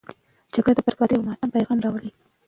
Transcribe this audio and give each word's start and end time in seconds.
جګړه 0.53 0.73
د 0.75 0.79
بربادي 0.85 1.15
او 1.17 1.25
ماتم 1.27 1.49
پیغام 1.55 1.77
راوړي. 1.83 2.09